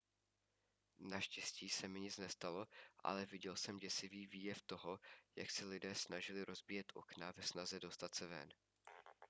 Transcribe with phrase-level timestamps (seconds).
[0.99, 2.67] naštěstí se mi nic nestalo
[3.03, 4.99] ale viděl jsem děsivý výjev toho
[5.35, 8.49] jak se lidé snažili rozbíjet okna ve snaze dostat se ven